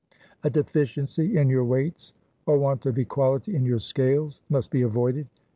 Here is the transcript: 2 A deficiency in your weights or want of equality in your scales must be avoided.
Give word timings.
2 0.41 0.47
A 0.47 0.49
deficiency 0.49 1.37
in 1.37 1.47
your 1.47 1.63
weights 1.63 2.15
or 2.47 2.57
want 2.57 2.87
of 2.87 2.97
equality 2.97 3.55
in 3.55 3.65
your 3.67 3.77
scales 3.77 4.41
must 4.49 4.71
be 4.71 4.81
avoided. 4.81 5.27